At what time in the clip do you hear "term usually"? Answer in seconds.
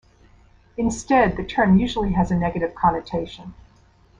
1.45-2.13